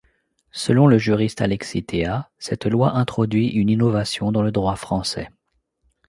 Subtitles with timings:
[0.55, 5.29] Selon le juriste Alexis Théas, cette loi introduit une innovation dans le droit français.